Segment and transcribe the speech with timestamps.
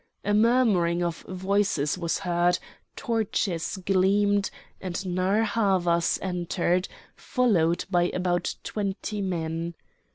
[0.25, 2.57] A murmuring of voices was heard,
[2.95, 4.49] torches gleamed,
[4.81, 9.75] and Narr' Havas entered, followed by about twenty men.